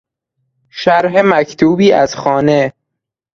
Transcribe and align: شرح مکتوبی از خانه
شرح 0.69 1.21
مکتوبی 1.25 1.91
از 1.91 2.15
خانه 2.15 2.73